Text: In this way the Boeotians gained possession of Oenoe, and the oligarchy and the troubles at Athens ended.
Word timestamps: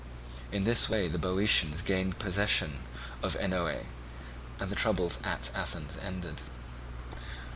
In 0.51 0.63
this 0.63 0.89
way 0.89 1.07
the 1.07 1.19
Boeotians 1.19 1.83
gained 1.83 2.17
possession 2.17 2.79
of 3.21 3.35
Oenoe, 3.35 3.41
and 3.47 3.51
the 3.51 3.65
oligarchy 3.65 3.87
and 4.59 4.71
the 4.71 4.75
troubles 4.75 5.19
at 5.23 5.51
Athens 5.53 5.95
ended. 5.95 6.41